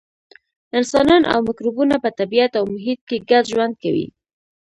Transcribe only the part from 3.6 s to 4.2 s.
کوي.